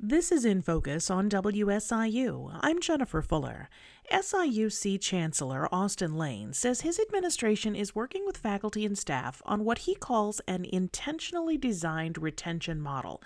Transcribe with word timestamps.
This 0.00 0.30
is 0.30 0.44
In 0.44 0.62
Focus 0.62 1.10
on 1.10 1.28
WSIU. 1.28 2.56
I'm 2.60 2.80
Jennifer 2.80 3.20
Fuller. 3.20 3.68
SIUC 4.12 5.00
Chancellor 5.00 5.68
Austin 5.74 6.16
Lane 6.16 6.52
says 6.52 6.82
his 6.82 7.00
administration 7.00 7.74
is 7.74 7.96
working 7.96 8.24
with 8.24 8.36
faculty 8.36 8.86
and 8.86 8.96
staff 8.96 9.42
on 9.44 9.64
what 9.64 9.78
he 9.78 9.96
calls 9.96 10.40
an 10.46 10.64
intentionally 10.64 11.58
designed 11.58 12.16
retention 12.16 12.80
model. 12.80 13.20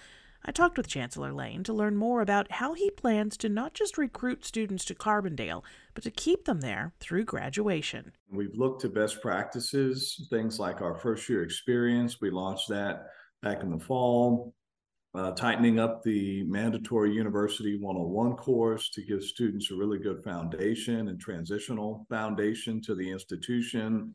I 0.47 0.51
talked 0.51 0.79
with 0.79 0.89
Chancellor 0.89 1.35
Lane 1.35 1.63
to 1.65 1.75
learn 1.75 1.95
more 1.95 2.23
about 2.23 2.53
how 2.53 2.73
he 2.73 2.91
plans 2.91 3.37
to 3.37 3.51
not 3.51 3.75
just 3.75 3.99
recruit 3.99 4.43
students 4.43 4.87
to 4.87 4.95
Carbondale, 4.95 5.63
but 5.93 6.05
to 6.05 6.11
keep 6.11 6.47
them 6.47 6.63
there 6.63 6.95
through 7.01 7.27
graduation. 7.27 8.13
We've 8.31 8.57
looked 8.57 8.81
to 8.81 8.89
best 8.89 9.21
practices, 9.21 10.27
things 10.31 10.59
like 10.59 10.81
our 10.81 10.95
first 10.95 11.29
year 11.29 11.43
experience. 11.43 12.23
We 12.23 12.31
launched 12.31 12.71
that 12.71 13.09
back 13.43 13.63
in 13.63 13.69
the 13.69 13.79
fall 13.79 14.55
uh, 15.15 15.33
tightening 15.33 15.79
up 15.79 16.03
the 16.03 16.43
mandatory 16.45 17.13
University 17.13 17.79
101 17.79 18.35
course 18.37 18.89
to 18.91 19.03
give 19.03 19.23
students 19.23 19.71
a 19.71 19.75
really 19.75 19.99
good 19.99 20.23
foundation 20.25 21.09
and 21.09 21.21
transitional 21.21 22.07
foundation 22.09 22.81
to 22.81 22.95
the 22.95 23.11
institution. 23.11 24.15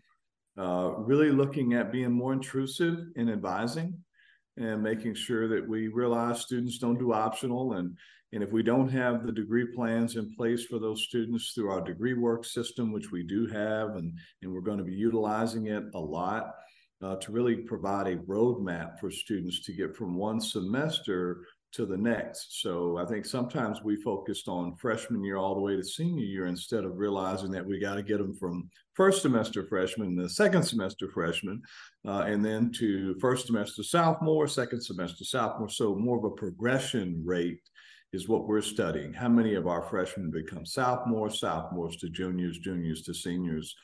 Uh, 0.58 0.94
really 0.98 1.31
looking 1.31 1.73
at 1.73 1.91
being 1.91 2.12
more 2.12 2.34
intrusive 2.34 3.05
in 3.16 3.30
advising 3.30 3.95
and 4.58 4.81
making 4.81 5.13
sure 5.13 5.48
that 5.48 5.67
we 5.67 5.88
realize 5.88 6.41
students 6.41 6.80
don't 6.80 6.98
do 6.98 7.14
optional 7.14 7.73
and 7.73 7.95
and 8.34 8.44
if 8.44 8.52
we 8.52 8.61
don't 8.61 8.89
have 8.89 9.25
the 9.25 9.31
degree 9.31 9.67
plans 9.73 10.17
in 10.17 10.34
place 10.36 10.66
for 10.66 10.80
those 10.80 11.03
students 11.03 11.53
through 11.53 11.72
our 11.72 11.80
degree 11.80 12.16
work 12.16 12.44
system 12.44 12.91
which 12.91 13.11
we 13.11 13.22
do 13.22 13.45
have 13.45 13.89
and 13.98 14.17
and 14.41 14.52
we're 14.52 14.61
going 14.61 14.80
to 14.80 14.84
be 14.84 14.95
utilizing 14.95 15.67
it 15.67 15.84
a 15.94 16.00
lot 16.00 16.55
uh, 17.02 17.16
to 17.18 17.32
really 17.32 17.58
provide 17.58 18.08
a 18.08 18.18
roadmap 18.18 19.00
for 19.00 19.12
students 19.12 19.62
to 19.66 19.74
get 19.74 19.96
from 19.96 20.16
one 20.16 20.42
semester 20.42 21.46
to 21.73 21.86
the 21.86 21.98
next. 21.98 22.62
So 22.62 22.98
I 22.98 23.06
think 23.06 23.26
sometimes 23.26 23.84
we 23.84 24.02
focused 24.02 24.48
on 24.48 24.76
freshman 24.78 25.23
year 25.23 25.38
all 25.38 25.54
the 25.54 25.62
way 25.62 25.76
to 25.76 25.84
senior 25.84 26.23
year 26.23 26.48
instead 26.48 26.86
of 26.86 26.98
realizing 26.98 27.52
that 27.52 27.66
we 27.66 27.80
got 27.80 27.95
to 27.95 28.04
get 28.04 28.17
them 28.17 28.34
from 28.34 28.70
first 28.94 29.22
semester 29.22 29.66
freshman 29.67 30.17
to 30.17 30.30
second 30.30 30.64
semester 30.64 31.09
freshman, 31.14 31.62
uh, 32.08 32.23
and 32.26 32.44
then 32.44 32.72
to 32.72 33.16
first 33.20 33.48
semester 33.48 33.84
sophomore, 33.84 34.48
second 34.48 34.82
semester 34.82 35.23
sophomore. 35.23 35.70
So 35.70 35.94
more 35.95 36.17
of 36.17 36.23
a 36.23 36.36
progression 36.36 37.22
rate 37.23 37.59
is 38.14 38.30
what 38.30 38.48
we're 38.48 38.61
studying. 38.61 39.14
How 39.14 39.28
many 39.28 39.56
of 39.56 39.67
our 39.67 39.84
freshmen 39.84 40.32
become 40.32 40.66
sophomores, 40.66 41.39
sophomores 41.39 41.98
to 41.98 42.09
juniors, 42.09 42.58
juniors 42.58 43.02
to 43.04 43.14
seniors? 43.14 43.76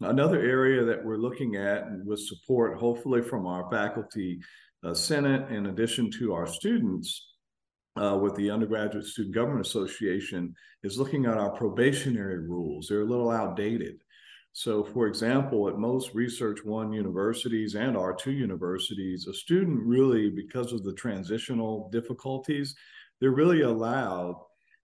Another 0.00 0.40
area 0.40 0.84
that 0.84 1.04
we're 1.04 1.16
looking 1.16 1.56
at 1.56 1.86
with 2.04 2.20
support, 2.20 2.78
hopefully 2.78 3.22
from 3.22 3.46
our 3.46 3.70
faculty 3.70 4.40
uh, 4.82 4.92
senate, 4.92 5.50
in 5.50 5.66
addition 5.66 6.10
to 6.10 6.34
our 6.34 6.46
students, 6.46 7.34
uh, 7.96 8.18
with 8.20 8.34
the 8.34 8.50
Undergraduate 8.50 9.06
Student 9.06 9.34
Government 9.34 9.64
Association, 9.64 10.54
is 10.82 10.98
looking 10.98 11.26
at 11.26 11.38
our 11.38 11.50
probationary 11.50 12.40
rules. 12.40 12.88
They're 12.88 13.02
a 13.02 13.06
little 13.06 13.30
outdated. 13.30 14.00
So, 14.52 14.84
for 14.84 15.06
example, 15.06 15.68
at 15.68 15.78
most 15.78 16.14
Research 16.14 16.64
One 16.64 16.92
universities 16.92 17.74
and 17.74 17.96
R2 17.96 18.26
universities, 18.26 19.26
a 19.26 19.34
student 19.34 19.80
really, 19.84 20.30
because 20.30 20.72
of 20.72 20.84
the 20.84 20.94
transitional 20.94 21.88
difficulties, 21.90 22.74
they're 23.20 23.30
really 23.30 23.62
allowed 23.62 24.36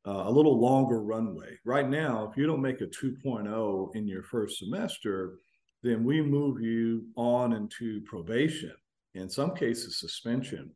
uh, 0.06 0.24
a 0.26 0.30
little 0.30 0.58
longer 0.58 1.02
runway. 1.02 1.58
Right 1.64 1.88
now, 1.88 2.28
if 2.30 2.36
you 2.36 2.46
don't 2.46 2.62
make 2.62 2.80
a 2.80 2.86
2.0 2.86 3.94
in 3.94 4.06
your 4.06 4.22
first 4.22 4.58
semester, 4.58 5.38
then 5.82 6.04
we 6.04 6.20
move 6.22 6.60
you 6.60 7.04
on 7.16 7.52
into 7.52 8.00
probation, 8.02 8.72
in 9.14 9.28
some 9.28 9.54
cases, 9.54 9.98
suspension. 9.98 10.70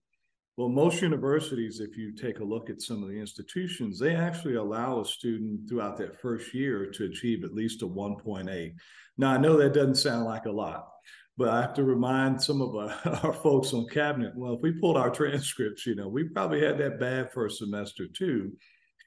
Well, 0.57 0.69
most 0.69 1.03
universities, 1.03 1.81
if 1.81 1.97
you 1.97 2.13
take 2.13 2.39
a 2.39 2.45
look 2.45 2.71
at 2.71 2.81
some 2.81 3.03
of 3.03 3.09
the 3.09 3.19
institutions, 3.19 3.99
they 3.99 4.15
actually 4.15 4.55
allow 4.55 5.01
a 5.01 5.05
student 5.05 5.69
throughout 5.69 5.97
that 5.99 6.21
first 6.21 6.55
year 6.55 6.87
to 6.93 7.07
achieve 7.07 7.43
at 7.43 7.55
least 7.55 7.83
a 7.83 7.87
1.8. 7.87 8.75
Now, 9.19 9.33
I 9.33 9.37
know 9.37 9.57
that 9.57 9.75
doesn't 9.75 9.97
sound 9.97 10.27
like 10.27 10.47
a 10.47 10.53
lot, 10.53 10.89
but 11.37 11.49
I 11.49 11.61
have 11.61 11.75
to 11.75 11.83
remind 11.83 12.41
some 12.41 12.63
of 12.63 12.77
our, 12.77 13.19
our, 13.25 13.33
folks 13.33 13.73
on 13.73 13.89
cabinet, 13.89 14.33
well, 14.37 14.55
if 14.55 14.61
we 14.61 14.73
pulled 14.73 14.97
our 14.97 15.11
transcripts, 15.15 15.87
you 15.87 15.97
know, 15.97 16.07
we 16.07 16.25
probably 16.25 16.61
had 16.61 16.79
that 16.79 17.01
bad 17.01 17.33
first 17.33 17.59
semester 17.59 18.07
too. 18.07 18.53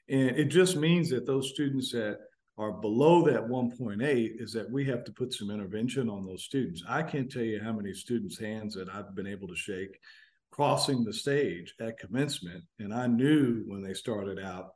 And 0.08 0.30
it 0.30 0.46
just 0.46 0.76
means 0.76 1.10
that 1.10 1.26
those 1.26 1.50
students 1.50 1.92
that 1.92 2.18
are 2.56 2.72
below 2.72 3.22
that 3.24 3.46
1.8 3.46 4.42
is 4.42 4.52
that 4.52 4.70
we 4.70 4.84
have 4.86 5.04
to 5.04 5.12
put 5.12 5.32
some 5.32 5.50
intervention 5.50 6.08
on 6.08 6.26
those 6.26 6.42
students. 6.42 6.82
I 6.88 7.02
can't 7.02 7.30
tell 7.30 7.42
you 7.42 7.60
how 7.62 7.72
many 7.72 7.94
students' 7.94 8.38
hands 8.38 8.74
that 8.74 8.88
I've 8.88 9.14
been 9.14 9.26
able 9.26 9.46
to 9.48 9.56
shake 9.56 9.98
crossing 10.50 11.04
the 11.04 11.12
stage 11.12 11.74
at 11.80 11.98
commencement. 11.98 12.64
And 12.80 12.92
I 12.92 13.06
knew 13.06 13.62
when 13.66 13.80
they 13.80 13.94
started 13.94 14.40
out, 14.40 14.72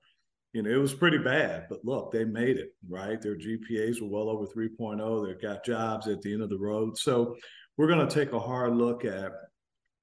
you 0.53 0.63
know, 0.63 0.71
it 0.71 0.77
was 0.77 0.95
pretty 0.95 1.19
bad, 1.19 1.67
but 1.69 1.85
look, 1.85 2.13
they 2.13 2.25
made 2.25 2.59
it, 2.59 2.75
right? 2.89 3.21
Their 3.21 3.37
GPAs 3.37 4.01
were 4.01 4.09
well 4.09 4.29
over 4.29 4.47
3.0. 4.47 5.27
They've 5.27 5.43
got 5.43 5.65
jobs 5.65 6.07
at 6.07 6.21
the 6.23 6.33
end 6.33 6.43
of 6.43 6.51
the 6.51 6.59
road. 6.59 6.99
So 6.99 7.37
we're 7.77 7.89
going 7.89 8.07
to 8.07 8.15
take 8.15 8.33
a 8.33 8.39
hard 8.39 8.77
look 8.77 9.05
at 9.05 9.33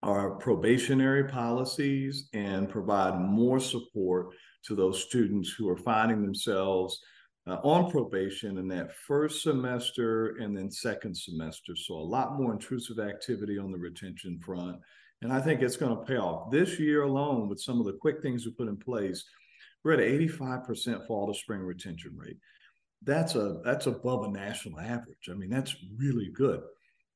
our 0.04 0.32
probationary 0.32 1.26
policies 1.26 2.30
and 2.34 2.70
provide 2.70 3.20
more 3.20 3.60
support 3.60 4.28
to 4.64 4.76
those 4.76 5.04
students 5.04 5.52
who 5.52 5.68
are 5.70 5.78
finding 5.78 6.22
themselves 6.22 7.02
uh, 7.48 7.56
on 7.64 7.90
probation 7.90 8.58
in 8.58 8.68
that 8.68 8.96
first 8.96 9.44
semester 9.44 10.38
and 10.38 10.56
then 10.56 10.70
second 10.72 11.16
semester. 11.16 11.76
So 11.76 11.96
a 11.96 11.98
lot 11.98 12.38
more 12.38 12.54
intrusive 12.54 13.00
activity 13.00 13.58
on 13.58 13.72
the 13.72 13.78
retention 13.78 14.40
front. 14.40 14.78
And 15.22 15.34
I 15.34 15.42
think 15.42 15.62
it's 15.62 15.78
going 15.78 15.96
to 15.98 16.04
pay 16.04 16.18
off. 16.18 16.52
This 16.52 16.80
year 16.80 17.04
alone, 17.04 17.50
with 17.50 17.60
some 17.60 17.80
of 17.80 17.86
the 17.86 17.98
quick 18.00 18.22
things 18.22 18.46
we 18.46 18.52
put 18.52 18.70
in 18.70 18.78
place, 18.78 19.26
we're 19.84 19.94
at 19.94 20.00
85% 20.00 21.08
fall 21.08 21.28
to 21.28 21.38
spring 21.38 21.62
retention 21.62 22.16
rate. 22.16 22.38
That's 23.04 23.36
a 23.36 23.62
that's 23.64 23.88
above 23.88 24.26
a 24.26 24.30
national 24.30 24.80
average. 24.80 25.30
I 25.30 25.34
mean, 25.34 25.50
that's 25.50 25.76
really 25.98 26.30
good. 26.34 26.62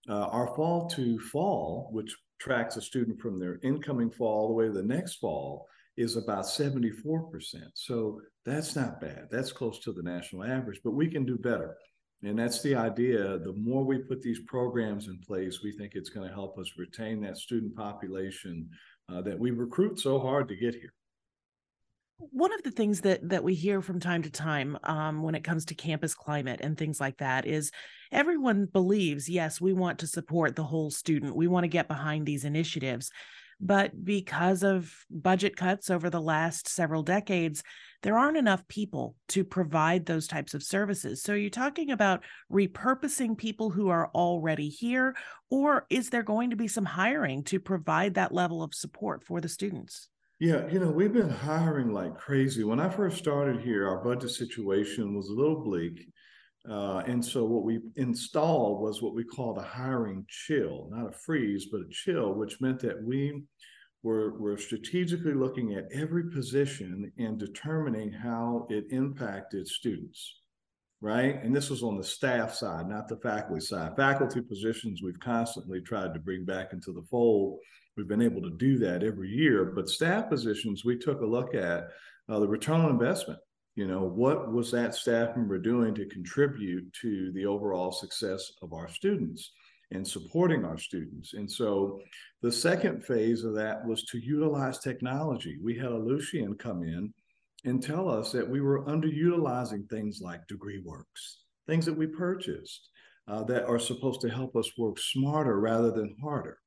Uh, 0.09 0.27
our 0.27 0.53
fall 0.55 0.89
to 0.89 1.19
fall, 1.19 1.89
which 1.91 2.15
tracks 2.39 2.77
a 2.77 2.81
student 2.81 3.19
from 3.19 3.39
their 3.39 3.59
incoming 3.63 4.11
fall 4.11 4.41
all 4.41 4.47
the 4.47 4.53
way 4.53 4.65
to 4.65 4.71
the 4.71 4.83
next 4.83 5.15
fall, 5.15 5.67
is 5.95 6.15
about 6.15 6.45
74%. 6.45 6.81
So 7.73 8.21
that's 8.45 8.75
not 8.75 8.99
bad. 8.99 9.27
That's 9.31 9.51
close 9.51 9.79
to 9.79 9.93
the 9.93 10.01
national 10.01 10.43
average, 10.43 10.81
but 10.83 10.91
we 10.91 11.07
can 11.07 11.25
do 11.25 11.37
better. 11.37 11.77
And 12.23 12.39
that's 12.39 12.61
the 12.61 12.75
idea. 12.75 13.37
The 13.39 13.53
more 13.53 13.83
we 13.83 13.99
put 13.99 14.21
these 14.21 14.39
programs 14.47 15.07
in 15.07 15.19
place, 15.19 15.61
we 15.61 15.71
think 15.71 15.93
it's 15.93 16.09
going 16.09 16.27
to 16.27 16.33
help 16.33 16.57
us 16.57 16.71
retain 16.77 17.21
that 17.21 17.37
student 17.37 17.75
population 17.75 18.69
uh, 19.11 19.21
that 19.21 19.37
we 19.37 19.51
recruit 19.51 19.99
so 19.99 20.19
hard 20.19 20.47
to 20.47 20.55
get 20.55 20.73
here. 20.73 20.93
One 22.17 22.53
of 22.53 22.63
the 22.63 22.71
things 22.71 23.01
that 23.01 23.27
that 23.29 23.43
we 23.43 23.53
hear 23.53 23.81
from 23.81 23.99
time 23.99 24.21
to 24.23 24.29
time 24.29 24.77
um, 24.83 25.23
when 25.23 25.35
it 25.35 25.43
comes 25.43 25.65
to 25.65 25.75
campus 25.75 26.13
climate 26.13 26.59
and 26.61 26.77
things 26.77 26.99
like 26.99 27.17
that 27.17 27.45
is 27.45 27.71
everyone 28.11 28.65
believes, 28.65 29.27
yes, 29.27 29.59
we 29.59 29.73
want 29.73 29.99
to 29.99 30.07
support 30.07 30.55
the 30.55 30.63
whole 30.63 30.89
student. 30.91 31.35
We 31.35 31.47
want 31.47 31.63
to 31.65 31.69
get 31.69 31.87
behind 31.87 32.25
these 32.25 32.45
initiatives. 32.45 33.11
But 33.59 34.03
because 34.03 34.63
of 34.63 34.93
budget 35.09 35.55
cuts 35.55 35.89
over 35.89 36.09
the 36.09 36.21
last 36.21 36.67
several 36.67 37.01
decades, 37.01 37.63
there 38.01 38.17
aren't 38.17 38.37
enough 38.37 38.67
people 38.67 39.15
to 39.29 39.45
provide 39.45 40.05
those 40.05 40.27
types 40.27 40.53
of 40.53 40.63
services. 40.63 41.23
So 41.23 41.33
you're 41.33 41.49
talking 41.49 41.91
about 41.91 42.23
repurposing 42.51 43.37
people 43.37 43.69
who 43.69 43.87
are 43.89 44.09
already 44.13 44.67
here, 44.67 45.15
or 45.49 45.85
is 45.89 46.09
there 46.09 46.23
going 46.23 46.49
to 46.49 46.57
be 46.57 46.67
some 46.67 46.85
hiring 46.85 47.43
to 47.45 47.59
provide 47.59 48.15
that 48.15 48.33
level 48.33 48.61
of 48.61 48.73
support 48.73 49.23
for 49.23 49.39
the 49.39 49.49
students? 49.49 50.09
Yeah, 50.39 50.67
you 50.67 50.79
know, 50.79 50.91
we've 50.91 51.13
been 51.13 51.29
hiring 51.29 51.93
like 51.93 52.15
crazy. 52.17 52.63
When 52.63 52.79
I 52.79 52.89
first 52.89 53.17
started 53.17 53.61
here, 53.61 53.87
our 53.87 54.03
budget 54.03 54.31
situation 54.31 55.15
was 55.15 55.29
a 55.29 55.33
little 55.33 55.63
bleak. 55.63 56.07
Uh, 56.69 56.99
and 57.05 57.23
so 57.23 57.43
what 57.45 57.63
we 57.63 57.79
installed 57.95 58.81
was 58.81 59.01
what 59.01 59.13
we 59.13 59.23
called 59.23 59.57
a 59.57 59.61
hiring 59.61 60.25
chill, 60.29 60.89
not 60.91 61.09
a 61.09 61.17
freeze, 61.17 61.67
but 61.71 61.81
a 61.81 61.89
chill, 61.91 62.33
which 62.33 62.61
meant 62.61 62.79
that 62.79 63.03
we 63.03 63.43
were, 64.01 64.39
were 64.39 64.57
strategically 64.57 65.33
looking 65.33 65.73
at 65.75 65.87
every 65.93 66.29
position 66.29 67.11
and 67.17 67.37
determining 67.37 68.11
how 68.11 68.65
it 68.69 68.85
impacted 68.91 69.67
students, 69.67 70.41
right? 71.03 71.43
And 71.43 71.53
this 71.53 71.69
was 71.69 71.83
on 71.83 71.97
the 71.97 72.03
staff 72.03 72.55
side, 72.55 72.87
not 72.87 73.09
the 73.09 73.17
faculty 73.17 73.59
side. 73.59 73.97
Faculty 73.97 74.39
positions 74.39 75.01
we've 75.03 75.19
constantly 75.19 75.81
tried 75.81 76.13
to 76.13 76.19
bring 76.19 76.45
back 76.45 76.71
into 76.71 76.93
the 76.93 77.03
fold. 77.11 77.59
We've 77.97 78.07
been 78.07 78.21
able 78.21 78.41
to 78.41 78.51
do 78.51 78.79
that 78.79 79.03
every 79.03 79.27
year, 79.29 79.65
but 79.75 79.89
staff 79.89 80.29
positions, 80.29 80.85
we 80.85 80.97
took 80.97 81.19
a 81.19 81.25
look 81.25 81.55
at 81.55 81.89
uh, 82.29 82.39
the 82.39 82.47
return 82.47 82.79
on 82.79 82.91
investment 82.91 83.39
you 83.75 83.87
know 83.87 84.03
what 84.03 84.51
was 84.51 84.71
that 84.71 84.93
staff 84.93 85.35
member 85.35 85.57
doing 85.57 85.95
to 85.95 86.05
contribute 86.05 86.91
to 86.93 87.31
the 87.33 87.45
overall 87.45 87.91
success 87.91 88.51
of 88.61 88.71
our 88.73 88.87
students 88.87 89.51
and 89.91 90.07
supporting 90.07 90.63
our 90.63 90.77
students 90.77 91.33
and 91.33 91.51
so 91.51 91.99
the 92.41 92.51
second 92.51 93.03
phase 93.03 93.43
of 93.43 93.55
that 93.55 93.85
was 93.85 94.03
to 94.03 94.19
utilize 94.19 94.79
technology 94.79 95.57
we 95.61 95.75
had 95.75 95.87
Ellucian 95.87 96.57
come 96.57 96.83
in 96.83 97.11
and 97.65 97.81
tell 97.81 98.09
us 98.09 98.31
that 98.31 98.47
we 98.47 98.61
were 98.61 98.85
underutilizing 98.85 99.89
things 99.89 100.19
like 100.21 100.47
Degree 100.47 100.81
Works 100.83 101.39
things 101.67 101.85
that 101.85 101.97
we 101.97 102.07
purchased 102.07 102.89
uh, 103.27 103.43
that 103.45 103.65
are 103.65 103.79
supposed 103.79 104.21
to 104.21 104.29
help 104.29 104.55
us 104.55 104.77
work 104.77 104.99
smarter 104.99 105.59
rather 105.59 105.91
than 105.91 106.15
harder 106.21 106.57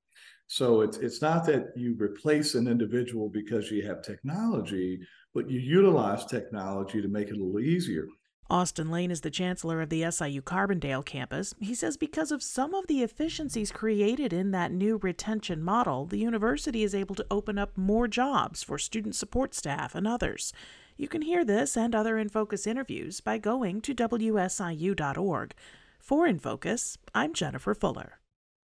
So 0.49 0.81
it's 0.83 0.99
it's 0.99 1.23
not 1.23 1.47
that 1.47 1.73
you 1.77 1.97
replace 1.99 2.55
an 2.55 2.69
individual 2.69 3.29
because 3.29 3.71
you 3.71 3.87
have 3.87 4.03
technology, 4.03 5.01
but 5.35 5.51
you 5.51 5.61
utilize 5.61 6.25
technology 6.27 7.03
to 7.03 7.09
make 7.09 7.29
it 7.29 7.37
a 7.37 7.43
little 7.43 7.61
easier. 7.61 8.07
Austin 8.49 8.91
Lane 8.91 9.11
is 9.11 9.23
the 9.23 9.31
chancellor 9.31 9.81
of 9.81 9.89
the 9.89 10.09
SIU 10.09 10.41
Carbondale 10.41 11.05
campus. 11.05 11.53
He 11.61 11.75
says 11.75 11.97
because 11.97 12.31
of 12.31 12.45
some 12.45 12.75
of 12.75 12.87
the 12.87 13.03
efficiencies 13.03 13.73
created 13.73 14.33
in 14.33 14.53
that 14.53 14.71
new 14.71 14.99
retention 14.99 15.61
model, 15.63 16.07
the 16.07 16.19
university 16.19 16.85
is 16.85 16.95
able 16.95 17.17
to 17.17 17.27
open 17.29 17.59
up 17.59 17.77
more 17.77 18.07
jobs 18.07 18.63
for 18.63 18.79
student 18.79 19.17
support 19.17 19.53
staff 19.53 19.97
and 19.97 20.07
others. 20.07 20.53
You 20.97 21.09
can 21.09 21.23
hear 21.23 21.45
this 21.45 21.77
and 21.77 21.93
other 21.93 22.19
In 22.19 22.29
Focus 22.29 22.69
interviews 22.69 23.21
by 23.21 23.39
going 23.39 23.81
to 23.81 23.95
WSIU.org. 23.95 25.55
For 25.99 26.27
In 26.27 26.39
Focus, 26.39 26.99
I'm 27.15 27.35
Jennifer 27.35 27.75
Fuller. 27.75 28.21